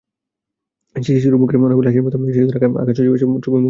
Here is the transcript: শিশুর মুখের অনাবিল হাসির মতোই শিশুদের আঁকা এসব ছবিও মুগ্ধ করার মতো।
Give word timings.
শিশুর 0.95 1.35
মুখের 1.37 1.57
অনাবিল 1.59 1.87
হাসির 1.87 2.03
মতোই 2.05 2.33
শিশুদের 2.33 2.55
আঁকা 2.57 2.67
এসব 2.83 2.95
ছবিও 2.97 3.31
মুগ্ধ 3.31 3.45
করার 3.45 3.49
মতো। 3.49 3.59